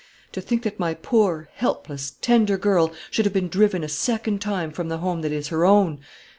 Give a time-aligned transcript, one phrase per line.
[0.31, 4.71] To think that my poor, helpless, tender girl should have been driven a second time
[4.71, 5.99] from the home that is her own!